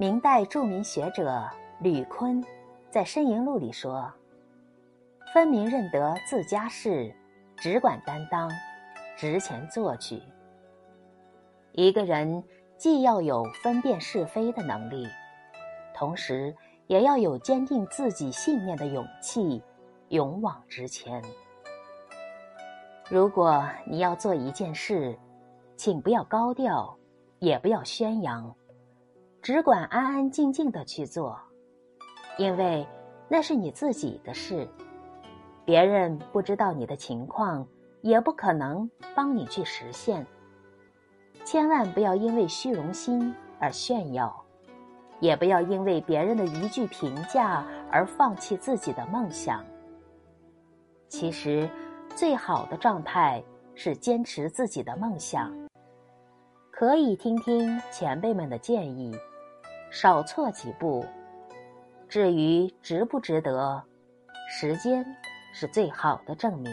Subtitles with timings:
[0.00, 1.46] 明代著名学者
[1.78, 2.42] 吕坤
[2.88, 4.10] 在《申吟录》里说
[5.34, 7.14] ：“分明认得自家事，
[7.58, 8.50] 只管担当，
[9.14, 10.22] 直前作去。”
[11.72, 12.42] 一个人
[12.78, 15.06] 既要有分辨是非的能力，
[15.94, 16.56] 同时
[16.86, 19.62] 也要有坚定自己信念的勇气，
[20.08, 21.22] 勇往直前。
[23.10, 25.14] 如果你要做一件事，
[25.76, 26.96] 请不要高调，
[27.38, 28.56] 也不要宣扬。
[29.42, 31.40] 只管安安静静的去做，
[32.36, 32.86] 因为
[33.26, 34.68] 那是你自己的事，
[35.64, 37.66] 别人不知道你的情况，
[38.02, 40.26] 也不可能帮你去实现。
[41.42, 44.44] 千万不要因为虚荣心而炫耀，
[45.20, 49.64] 也不要因为别人的一句评价而放弃自己的梦想。
[51.08, 51.68] 其实，
[52.14, 53.42] 最好的状态
[53.74, 55.50] 是坚持自己的梦想，
[56.70, 59.16] 可以听听前辈们的建议。
[59.90, 61.04] 少错几步，
[62.08, 63.82] 至于值不值得，
[64.48, 65.04] 时间
[65.52, 66.72] 是最好的证明。